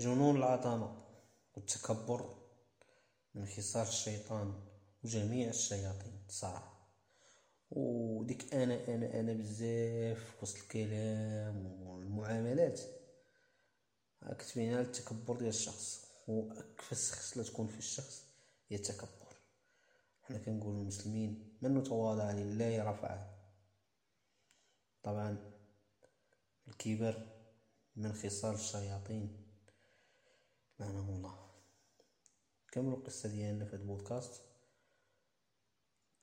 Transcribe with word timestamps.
جنون 0.00 0.36
العظمة 0.36 1.02
والتكبر 1.54 2.34
من 3.34 3.46
خصال 3.46 3.88
الشيطان 3.88 4.54
وجميع 5.04 5.48
الشياطين. 5.48 6.22
صراحة. 6.28 6.88
وديك 7.70 8.54
أنا 8.54 8.94
أنا 8.94 9.20
أنا 9.20 9.32
بزاف 9.32 10.42
وسط 10.42 10.56
الكلام 10.56 11.82
والمعاملات. 11.82 12.80
كتبين 14.38 14.74
على 14.74 14.80
التكبر 14.80 15.36
ديال 15.36 15.48
الشخص 15.48 16.06
وأكفس 16.28 17.10
خصلة 17.10 17.44
تكون 17.44 17.66
في 17.66 17.78
الشخص 17.78 18.24
هي 18.68 18.76
التكبر. 18.76 19.36
حنا 20.22 20.38
كنقول 20.38 20.74
المسلمين 20.74 21.58
من 21.62 21.82
تواضع 21.82 22.30
لله 22.30 22.90
رفعه. 22.90 23.38
طبعا 25.02 25.52
الكبر 26.68 27.26
من 27.96 28.12
خصال 28.12 28.54
الشياطين. 28.54 29.49
لعنهم 30.80 31.16
الله 31.16 31.38
كملوا 32.72 32.98
القصة 32.98 33.28
ديالنا 33.28 33.64
في 33.64 33.70
هذا 33.70 33.82
البودكاست؟ 33.82 34.42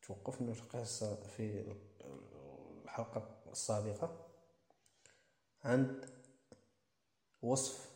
توقفنا 0.01 0.53
في 0.53 0.61
القصة 0.61 1.27
في 1.27 1.75
الحلقة 2.83 3.43
السابقة. 3.51 4.27
عند 5.63 6.09
وصف 7.41 7.89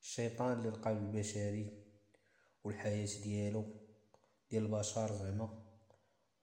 الشيطان 0.00 0.62
للقلب 0.62 0.98
البشري 0.98 1.84
والحياة 2.64 3.22
ديالو 3.22 3.64
ديال 4.50 4.64
البشر 4.64 5.12
زعما 5.12 5.62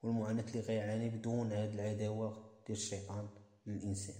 والمعاناة 0.04 0.44
اللي 0.44 0.60
غيعاني 0.60 1.10
بدون 1.10 1.52
هاد 1.52 1.74
العداوة 1.74 2.54
ديال 2.68 2.78
الشيطان 2.78 3.30
للإنسان. 3.66 4.16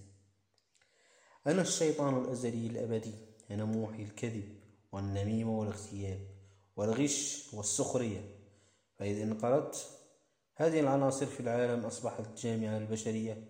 أنا 1.46 1.62
الشيطان 1.62 2.24
الأزلي 2.24 2.66
الأبدي 2.66 3.14
أنا 3.50 3.64
موحي 3.64 4.02
الكذب. 4.02 4.63
والنميمة 4.94 5.58
والاغتياب 5.58 6.20
والغش 6.76 7.50
والسخرية. 7.54 8.20
فإذا 8.96 9.22
انقرضت 9.22 9.88
هذه 10.56 10.80
العناصر 10.80 11.26
في 11.26 11.40
العالم 11.40 11.84
أصبحت 11.84 12.26
الجامعة 12.26 12.76
البشرية. 12.76 13.48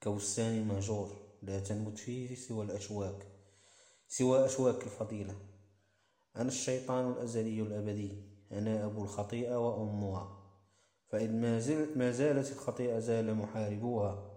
كبستان 0.00 0.68
مهجور 0.68 1.16
لا 1.42 1.60
تنبت 1.60 1.98
فيه 1.98 2.34
سوى 2.34 2.64
الأشواك 2.64 3.26
سوى 4.08 4.44
أشواك 4.44 4.82
الفضيلة. 4.82 5.36
أنا 6.36 6.48
الشيطان 6.48 7.12
الأزلي 7.12 7.62
الأبدي 7.62 8.22
أنا 8.52 8.84
أبو 8.84 9.02
الخطيئة 9.02 9.56
وأمها. 9.56 10.38
فإن 11.08 11.40
ما, 11.40 11.58
زل 11.58 11.98
ما 11.98 12.10
زالت 12.10 12.52
الخطيئة 12.52 12.98
زال 12.98 13.34
محاربوها 13.34 14.30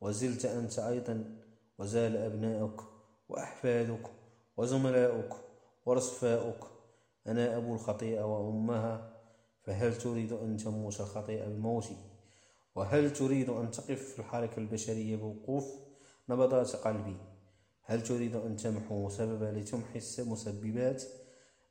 وزلت 0.00 0.44
أنت 0.44 0.78
أيضا 0.78 1.36
وزال 1.78 2.16
أبناؤك 2.16 2.80
وأحفادك 3.28 4.10
وزملاؤك 4.56 5.47
ورصفاؤك 5.88 6.64
أنا 7.26 7.56
أبو 7.56 7.74
الخطيئة 7.74 8.22
وأمها 8.22 9.16
فهل 9.62 9.98
تريد 9.98 10.32
أن 10.32 10.56
تموت 10.56 11.00
الخطيئة 11.00 11.48
بموتي؟ 11.48 11.96
وهل 12.74 13.12
تريد 13.12 13.48
أن 13.50 13.70
تقف 13.70 14.12
في 14.12 14.18
الحركة 14.18 14.58
البشرية 14.58 15.16
بوقوف 15.16 15.64
نبضات 16.28 16.76
قلبي؟ 16.76 17.16
هل 17.82 18.02
تريد 18.02 18.36
أن 18.36 18.56
تمحو 18.56 19.08
سببا 19.08 19.58
لتمحي 19.58 20.00
المسببات؟ 20.18 21.02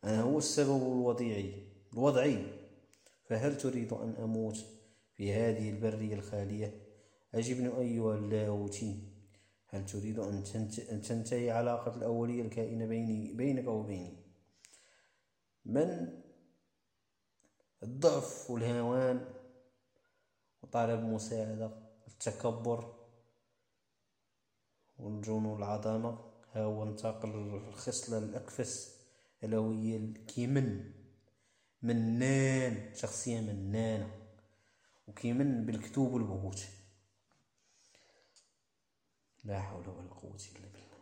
أنا 0.04 0.22
هو 0.22 0.38
السبب 0.38 0.82
الوضيعي 0.82 1.68
الوضعي. 1.94 2.46
فهل 3.26 3.58
تريد 3.58 3.94
أن 3.94 4.16
أموت 4.24 4.66
في 5.14 5.34
هذه 5.34 5.70
البرية 5.70 6.16
الخالية؟ 6.16 6.82
أجبني 7.36 7.78
أيها 7.80 8.16
اللاهوتي 8.16 9.17
هل 9.68 9.86
تريد 9.86 10.20
أن 10.20 10.44
تنتهي 11.02 11.52
علاقة 11.52 11.96
الأولية 11.96 12.42
الكائنة 12.42 12.86
بيني 12.86 13.34
بينك 13.34 13.68
وبيني 13.68 14.18
من؟ 15.66 16.22
الضعف 17.84 18.52
والهوان 18.52 19.26
وطلب 20.64 21.00
مساعدة 21.00 21.72
التكبر 22.08 22.94
والجنون 25.00 25.46
والعظمة 25.46 26.20
ها 26.54 26.64
هو 26.64 26.84
انتقل 26.84 27.30
الخصلة 27.30 28.18
الأكفس 28.18 28.98
ألا 29.44 29.58
وهي 29.58 29.98
الكيمن 29.98 30.92
منان 31.82 32.96
شخصية 32.96 33.42
منانة. 33.42 34.28
وكيمن 35.08 35.66
بالكتوب 35.66 36.14
والبهوت 36.14 36.68
لا 39.48 39.62
حول 39.62 39.90
ولا 39.90 40.14
قوة 40.14 40.38
إلا 40.56 40.68
بالله. 40.74 40.98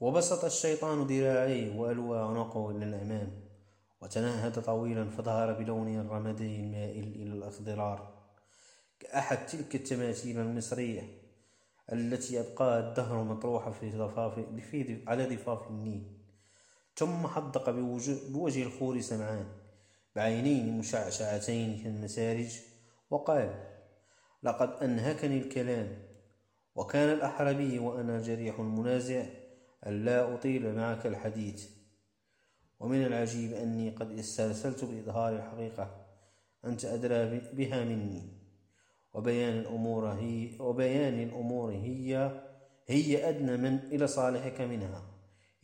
وبسط 0.00 0.44
الشيطان 0.44 1.02
ذراعيه 1.06 1.78
وألوى 1.78 2.18
عنقه 2.18 2.70
إلى 2.70 2.84
الأمام 2.84 3.40
وتنهد 4.00 4.62
طويلا 4.62 5.10
فظهر 5.10 5.52
بلونه 5.52 6.00
الرمادي 6.00 6.60
المائل 6.60 7.04
إلى 7.04 7.32
الأخضرار 7.32 8.26
كأحد 9.00 9.46
تلك 9.46 9.74
التماثيل 9.74 10.38
المصرية 10.40 11.22
التي 11.92 12.34
يبقى 12.34 12.80
الدهر 12.80 13.24
مطروحة 13.24 13.70
في 13.70 13.90
ضفاف 13.90 14.34
في 14.70 15.02
على 15.06 15.36
ضفاف 15.36 15.70
النيل. 15.70 16.18
ثم 16.96 17.26
حدق 17.26 17.70
بوجه 18.30 18.62
الخور 18.62 19.00
سمعان 19.00 19.46
بعينين 20.16 20.78
مشعشعتين 20.78 21.82
كالمسارج 21.82 22.60
وقال 23.10 23.75
لقد 24.46 24.70
أنهكني 24.82 25.38
الكلام 25.38 25.88
وكان 26.74 27.08
الأحربي 27.08 27.78
وأنا 27.78 28.20
جريح 28.20 28.60
منازع 28.60 29.26
ألا 29.86 30.34
أطيل 30.34 30.74
معك 30.74 31.06
الحديث. 31.06 31.68
ومن 32.80 33.06
العجيب 33.06 33.52
أني 33.52 33.90
قد 33.90 34.18
استرسلت 34.18 34.84
بإظهار 34.84 35.36
الحقيقة 35.36 36.06
أنت 36.64 36.84
أدرى 36.84 37.40
بها 37.52 37.84
مني. 37.84 38.22
وبيان 39.14 39.58
الأمور 39.58 40.08
هي 40.08 40.50
وبيان 40.60 41.22
الأمور 41.22 41.72
هي 41.72 42.42
هي 42.86 43.28
أدنى 43.28 43.56
من 43.56 43.78
إلى 43.78 44.06
صالحك 44.06 44.60
منها 44.60 45.02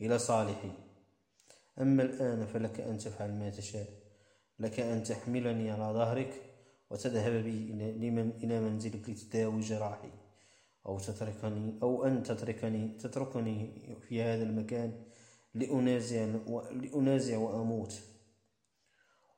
إلى 0.01 0.19
صالحي. 0.19 0.71
أما 1.81 2.03
الآن 2.03 2.45
فلك 2.45 2.81
أن 2.81 2.97
تفعل 2.97 3.31
ما 3.31 3.49
تشاء 3.49 3.87
لك 4.59 4.79
أن 4.79 5.03
تحملني 5.03 5.71
على 5.71 5.93
ظهرك 5.93 6.52
وتذهب 6.93 7.43
بي 7.43 7.73
إلى 8.43 8.59
منزلك 8.59 9.09
لتداوي 9.09 9.59
جراحي 9.59 10.11
أو 10.85 10.99
تتركني 10.99 11.79
أو 11.83 12.05
أن 12.05 12.23
تتركني 12.23 12.87
تتركني 12.87 13.95
في 14.07 14.21
هذا 14.21 14.43
المكان 14.43 15.03
لأنازع 15.53 16.25
لأنازع 16.71 17.37
وأموت. 17.37 18.01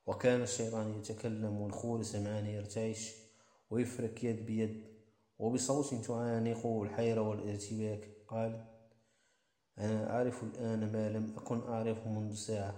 وكان 0.06 0.42
الشيطان 0.42 0.98
يتكلم 0.98 1.60
والخور 1.60 2.02
سمعان 2.02 2.46
يرتعش 2.46 3.12
ويفرك 3.70 4.24
يد 4.24 4.46
بيد 4.46 4.84
وبصوت 5.38 5.94
تعانقه 5.94 6.82
الحيرة 6.82 7.20
والارتباك. 7.20 8.08
قال 8.28 8.64
أنا 9.78 10.10
أعرف 10.10 10.42
الآن 10.42 10.92
ما 10.92 11.08
لم 11.08 11.34
أكن 11.36 11.60
أعرفه 11.60 12.10
منذ 12.10 12.34
ساعة. 12.34 12.74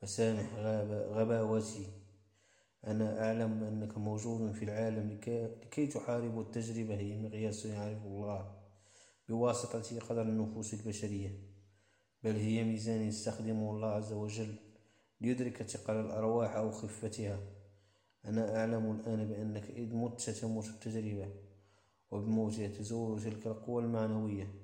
فسامح 0.00 0.54
غباوتي. 1.16 2.01
أنا 2.86 3.26
أعلم 3.26 3.62
أنك 3.62 3.98
موجود 3.98 4.52
في 4.52 4.64
العالم 4.64 5.10
لكي 5.10 5.86
تحارب 5.86 6.40
التجربة 6.40 6.96
هي 6.96 7.16
مقياس 7.18 7.66
يعرف 7.66 8.06
الله 8.06 8.62
بواسطة 9.28 10.00
قدر 10.00 10.22
النفوس 10.22 10.74
البشرية 10.74 11.52
بل 12.24 12.36
هي 12.36 12.64
ميزان 12.64 13.00
يستخدمه 13.00 13.70
الله 13.70 13.88
عز 13.88 14.12
وجل 14.12 14.54
ليدرك 15.20 15.62
ثقل 15.62 15.94
الأرواح 15.94 16.56
أو 16.56 16.70
خفتها. 16.70 17.40
أنا 18.24 18.56
أعلم 18.56 18.90
الآن 18.90 19.28
بأنك 19.28 19.70
إذ 19.70 19.94
مت 19.94 20.30
تموت 20.30 20.66
التجربة 20.66 21.28
وبموتها 22.10 22.68
تزول 22.68 23.22
تلك 23.22 23.46
القوى 23.46 23.82
المعنوية 23.82 24.54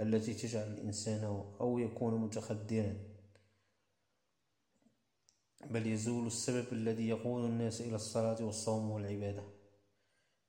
التي 0.00 0.34
تجعل 0.34 0.72
الإنسان 0.72 1.24
أو 1.60 1.78
يكون 1.78 2.20
متخدرا. 2.20 3.09
بل 5.66 5.86
يزول 5.86 6.26
السبب 6.26 6.72
الذي 6.72 7.08
يقود 7.08 7.44
الناس 7.44 7.80
إلى 7.80 7.96
الصلاة 7.96 8.44
والصوم 8.44 8.90
والعبادة. 8.90 9.44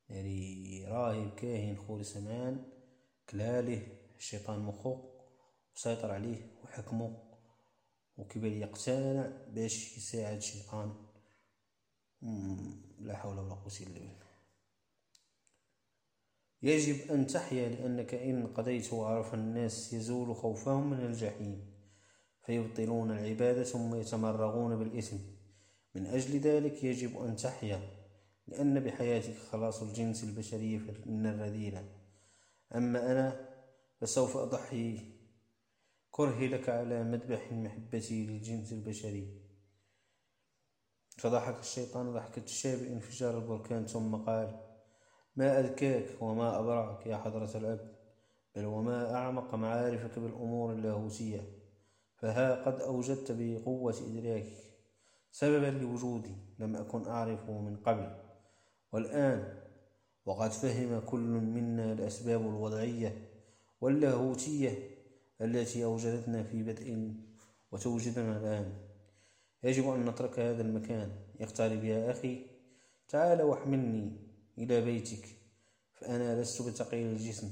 يعني 0.09 0.85
راهب 0.85 1.35
كاهن 1.35 1.77
خوري 1.77 2.03
سمان 2.03 2.65
كلاله 3.29 3.87
الشيطان 4.17 4.59
مخو 4.59 4.97
وسيطر 5.75 6.11
عليه 6.11 6.51
وحكمه 6.63 7.17
وكيبان 8.17 8.51
يقتنع 8.51 9.27
باش 9.47 9.97
يساعد 9.97 10.37
الشيطان 10.37 10.95
لا 12.99 13.15
حول 13.17 13.39
ولا 13.39 13.53
قوة 13.53 13.73
إلا 13.81 13.99
بالله. 13.99 14.31
يجب 16.61 17.11
أن 17.11 17.27
تحيا 17.27 17.69
لأنك 17.69 18.13
إن 18.13 18.47
قضيت 18.47 18.93
وعرف 18.93 19.33
الناس 19.33 19.93
يزول 19.93 20.35
خوفهم 20.35 20.89
من 20.89 21.05
الجحيم. 21.05 21.70
فيبطلون 22.45 23.11
العبادة 23.11 23.63
ثم 23.63 23.95
يتمرغون 23.95 24.75
بالإثم. 24.79 25.17
من 25.95 26.05
أجل 26.05 26.39
ذلك 26.39 26.83
يجب 26.83 27.21
أن 27.21 27.35
تحيا 27.35 27.81
لأن 28.47 28.79
بحياتك 28.79 29.38
خلاص 29.38 29.81
الجنس 29.81 30.23
البشري 30.23 30.77
من 31.05 31.25
الرذيلة 31.25 31.85
أما 32.75 33.11
أنا 33.11 33.49
فسوف 34.01 34.38
أضحي. 34.38 34.99
كرهي 36.11 36.47
لك 36.47 36.69
على 36.69 37.03
مذبح 37.03 37.51
محبتي 37.51 38.25
للجنس 38.25 38.73
البشري. 38.73 39.41
فضحك 41.17 41.59
الشيطان 41.59 42.13
ضحكة 42.13 42.44
الشاب 42.44 42.83
انفجار 42.83 43.37
البركان 43.37 43.85
ثم 43.85 44.15
قال 44.15 44.59
ما 45.35 45.59
أذكاك 45.59 46.21
وما 46.21 46.59
أبرعك 46.59 47.07
يا 47.07 47.17
حضرة 47.17 47.57
الأب 47.57 47.95
بل 48.55 48.65
وما 48.65 49.15
أعمق 49.15 49.55
معارفك 49.55 50.19
بالأمور 50.19 50.73
اللاهوتية 50.73 51.60
فها 52.21 52.65
قد 52.65 52.81
أوجدت 52.81 53.31
بقوة 53.31 53.95
إدراكك 54.07 54.71
سببا 55.31 55.65
لوجودي 55.65 56.35
لم 56.59 56.75
أكن 56.75 57.06
أعرفه 57.07 57.62
من 57.62 57.77
قبل. 57.77 58.15
والآن 58.91 59.62
وقد 60.25 60.51
فهم 60.51 61.00
كل 61.00 61.19
منا 61.19 61.94
الأسباب 61.94 62.41
الوضعية 62.41 63.29
واللاهوتية 63.81 64.89
التي 65.41 65.83
أوجدتنا 65.83 66.44
في 66.44 66.63
بدء 66.63 67.13
وتوجدنا 67.71 68.38
الآن. 68.38 68.73
يجب 69.63 69.89
أن 69.89 70.06
نترك 70.06 70.39
هذا 70.39 70.62
المكان. 70.62 71.12
اقترب 71.41 71.83
يا 71.83 72.12
أخي. 72.12 72.45
تعال 73.07 73.41
واحملني 73.41 74.12
إلى 74.57 74.81
بيتك. 74.81 75.27
فأنا 75.94 76.41
لست 76.41 76.62
بثقيل 76.62 77.07
الجسم. 77.07 77.51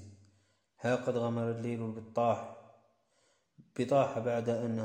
ها 0.80 0.96
قد 0.96 1.18
غمر 1.18 1.52
الليل 1.52 1.92
بالطاح. 1.92 2.59
بطاح 3.80 4.20
بعد 4.20 4.50
أن 4.50 4.80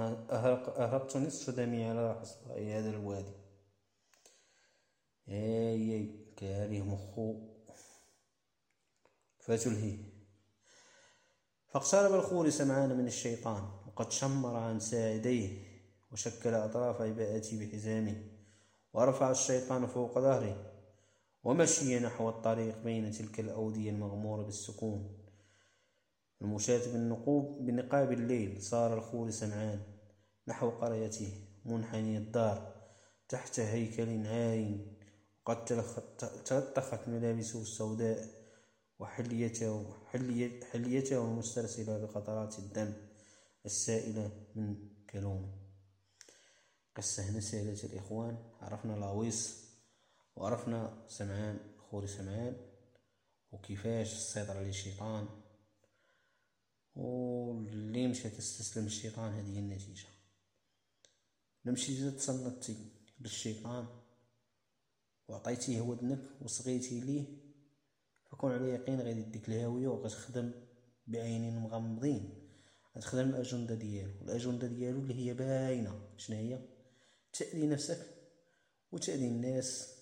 أهرقت 0.79 1.17
نصف 1.17 1.51
دمي 1.51 1.85
على 1.85 2.21
حصباء 2.21 2.63
هذا 2.63 2.91
الوادي. 2.91 3.33
أي 5.29 6.11
كاره 6.37 6.83
مخو. 6.83 7.55
فتلهي 9.39 9.97
فاقترب 11.69 12.15
الخور 12.15 12.51
سمعان 12.51 12.97
من 12.99 13.07
الشيطان. 13.07 13.63
وقد 13.87 14.13
شمر 14.13 14.57
عن 14.57 14.81
ساعديه 14.81 15.75
وشكل 16.13 16.55
أطراف 16.55 17.01
عباءته 17.01 17.59
بحزامه 17.61 18.17
ورفع 18.93 19.31
الشيطان 19.31 19.87
فوق 19.87 20.19
ظهره 20.19 20.73
ومشي 21.45 21.99
نحو 21.99 22.29
الطريق 22.29 22.79
بين 22.79 23.11
تلك 23.11 23.41
الأودية 23.41 23.91
المغمورة 23.91 24.43
بالسكون. 24.43 25.24
المشاة 26.43 26.93
بالنقوب 26.93 27.67
بنقاب 27.67 28.13
الليل 28.13 28.63
صار 28.63 28.95
الخور 28.99 29.31
سمعان. 29.31 29.83
نحو 30.49 30.71
قريته 30.71 31.33
منحني 31.65 32.17
الدار. 32.17 32.75
تحت 33.29 33.61
هيكل 33.61 34.27
عار 34.27 34.79
قد 35.47 35.65
تلطخت 36.45 37.09
ملابسه 37.09 37.63
السوداء 37.63 38.29
وحليته 38.99 39.95
حليته 40.73 41.25
المسترسلة 41.25 41.99
بقطرات 41.99 42.59
الدم 42.59 42.93
السائلة 43.67 44.31
من 44.55 44.77
كلوم. 45.11 45.53
قصة 46.97 47.41
سهلة 47.41 47.79
الإخوان. 47.85 48.37
عرفنا 48.61 48.93
لاويس 48.93 49.65
وعرفنا 50.37 51.05
سمعان 51.09 51.59
خوري 51.91 52.07
سمعان 52.07 52.57
وكيفاش 53.53 54.13
السيطرة 54.13 54.59
على 54.59 54.69
الشيطان 54.69 55.29
واللي 56.97 58.09
مشى 58.09 58.31
تستسلم 58.31 58.87
الشيطان 58.87 59.33
هذه 59.33 59.59
النتيجة. 59.59 60.07
لمشي 61.65 62.11
تصنتي 62.11 62.77
للشيطان 63.21 63.87
وعطيتيه 65.29 65.81
ودنك 65.81 66.21
وصغيتي 66.43 67.01
ليه 67.01 67.27
فكون 68.31 68.53
على 68.53 68.69
يقين 68.69 69.01
غادي 69.01 69.21
يديك 69.21 69.49
الهاوية 69.49 69.89
وغتخدم 69.89 70.53
بعينين 71.07 71.59
مغمضين. 71.59 72.49
غتخدم 72.97 73.29
الأجندة 73.29 73.75
ديالو. 73.75 74.13
الأجندة 74.23 74.67
ديالو 74.67 74.99
اللي 74.99 75.15
هي 75.15 75.35
باينة. 75.35 76.09
شنو 76.17 76.37
هي؟ 76.37 76.59
تأذي 77.33 77.67
نفسك 77.67 78.07
وتأذي 78.93 79.29
الناس 79.29 79.99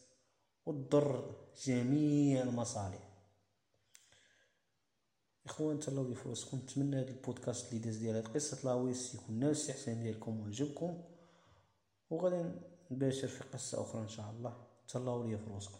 وتضر 0.66 1.36
جميع 1.64 2.42
المصالح. 2.42 3.11
اخوان 5.52 5.80
تهلاو 5.80 6.08
لي 6.08 6.14
فراسكم 6.14 6.56
نتمنى 6.56 6.96
هذا 6.96 7.10
البودكاست 7.10 7.72
اللي 7.72 7.84
داز 7.84 7.96
ديال 7.96 8.16
هاد 8.16 8.28
قصة 8.28 8.58
لاويس 8.64 9.14
يكون 9.14 9.38
نال 9.38 9.46
الاستحسان 9.48 10.02
ديالكم 10.02 10.40
وعجبكم 10.40 10.98
وغادي 12.10 12.50
نباشر 12.90 13.28
في 13.28 13.44
قصة 13.44 13.82
أخرى 13.82 14.02
إن 14.02 14.08
شاء 14.08 14.30
الله. 14.30 14.56
تهلاو 14.88 15.24
لي 15.24 15.38
فراسكم 15.38 15.78